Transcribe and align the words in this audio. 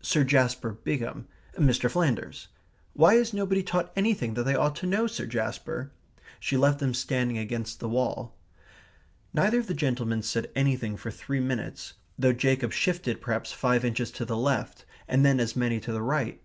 Sir 0.00 0.22
Jasper 0.22 0.74
Bigham 0.74 1.26
Mr. 1.56 1.90
Flanders. 1.90 2.46
Why 2.92 3.14
is 3.14 3.32
nobody 3.34 3.64
taught 3.64 3.92
anything 3.96 4.34
that 4.34 4.44
they 4.44 4.54
ought 4.54 4.76
to 4.76 4.86
know, 4.86 5.08
Sir 5.08 5.26
Jasper?" 5.26 5.90
She 6.38 6.56
left 6.56 6.78
them 6.78 6.94
standing 6.94 7.36
against 7.36 7.80
the 7.80 7.88
wall. 7.88 8.36
Neither 9.34 9.58
of 9.58 9.66
the 9.66 9.74
gentlemen 9.74 10.22
said 10.22 10.52
anything 10.54 10.96
for 10.96 11.10
three 11.10 11.40
minutes, 11.40 11.94
though 12.16 12.32
Jacob 12.32 12.72
shifted 12.72 13.20
perhaps 13.20 13.50
five 13.50 13.84
inches 13.84 14.12
to 14.12 14.24
the 14.24 14.36
left, 14.36 14.84
and 15.08 15.26
then 15.26 15.40
as 15.40 15.56
many 15.56 15.80
to 15.80 15.90
the 15.90 16.02
right. 16.02 16.40